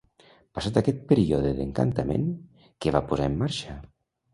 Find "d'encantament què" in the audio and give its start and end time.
1.59-2.99